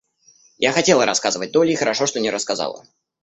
[0.57, 2.83] Я хотела рассказывать Долли и хорошо, что не рассказала.